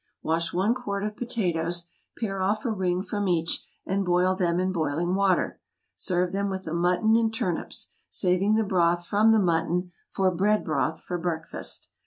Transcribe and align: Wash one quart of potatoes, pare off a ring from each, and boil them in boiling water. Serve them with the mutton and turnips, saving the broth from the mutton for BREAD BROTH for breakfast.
Wash 0.23 0.51
one 0.51 0.73
quart 0.73 1.03
of 1.03 1.15
potatoes, 1.15 1.85
pare 2.17 2.41
off 2.41 2.65
a 2.65 2.71
ring 2.71 3.03
from 3.03 3.27
each, 3.27 3.63
and 3.85 4.03
boil 4.03 4.33
them 4.33 4.59
in 4.59 4.71
boiling 4.71 5.13
water. 5.13 5.61
Serve 5.95 6.31
them 6.31 6.49
with 6.49 6.63
the 6.63 6.73
mutton 6.73 7.15
and 7.15 7.31
turnips, 7.31 7.91
saving 8.09 8.55
the 8.55 8.63
broth 8.63 9.05
from 9.05 9.31
the 9.31 9.37
mutton 9.37 9.91
for 10.09 10.31
BREAD 10.31 10.63
BROTH 10.63 10.99
for 11.01 11.19
breakfast. 11.19 11.91